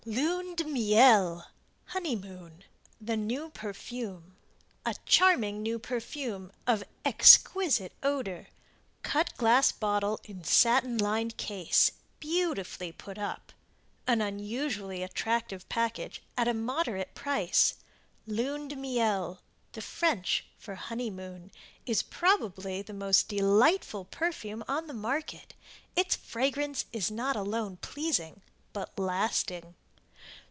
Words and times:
LUNE 0.03 0.55
DE 0.55 0.63
MIEL 0.63 1.45
(HONEYMOON) 1.93 2.63
The 2.99 3.15
New 3.15 3.51
Perfume 3.51 4.35
A 4.83 4.95
charming 5.05 5.61
new 5.61 5.77
perfume 5.77 6.51
of 6.65 6.83
exquisite 7.05 7.93
odor. 8.01 8.47
Cut 9.03 9.37
Glass 9.37 9.71
bottle 9.71 10.19
in 10.23 10.43
satin 10.43 10.97
lined 10.97 11.37
case 11.37 11.91
Beautifully 12.19 12.91
put 12.91 13.19
up. 13.19 13.53
An 14.07 14.21
unusually 14.21 15.03
attractive 15.03 15.69
package 15.69 16.23
at 16.35 16.47
a 16.47 16.53
moderate 16.55 17.13
price. 17.13 17.75
Lune 18.25 18.67
de 18.69 18.75
Miel 18.75 19.39
(the 19.73 19.83
French 19.83 20.45
for 20.57 20.73
Honeymoon) 20.73 21.51
is 21.85 22.01
probably 22.01 22.81
the 22.81 22.91
most 22.91 23.27
delightful 23.29 24.05
perfume 24.05 24.63
on 24.67 24.87
the 24.87 24.95
market. 24.95 25.53
It's 25.95 26.15
fragrance 26.15 26.85
is 26.91 27.11
not 27.11 27.35
alone 27.35 27.77
pleasing 27.77 28.41
but 28.73 28.97
lasting. 28.97 29.75